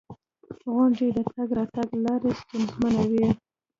[0.73, 3.27] •غونډۍ د تګ راتګ لارې ستونزمنوي.